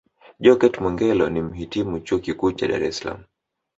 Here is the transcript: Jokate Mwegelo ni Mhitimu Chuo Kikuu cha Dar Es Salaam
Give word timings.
Jokate 0.43 0.79
Mwegelo 0.79 1.29
ni 1.29 1.41
Mhitimu 1.41 1.99
Chuo 1.99 2.19
Kikuu 2.19 2.51
cha 2.51 2.67
Dar 2.67 2.83
Es 2.83 2.97
Salaam 2.97 3.23